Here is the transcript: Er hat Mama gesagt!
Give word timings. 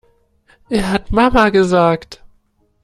Er 0.69 0.89
hat 0.89 1.11
Mama 1.11 1.49
gesagt! 1.49 2.23